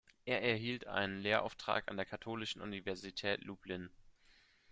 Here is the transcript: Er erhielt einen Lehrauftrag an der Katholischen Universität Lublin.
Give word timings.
Er 0.25 0.41
erhielt 0.41 0.87
einen 0.87 1.21
Lehrauftrag 1.21 1.87
an 1.87 1.95
der 1.95 2.07
Katholischen 2.07 2.59
Universität 2.59 3.43
Lublin. 3.43 3.91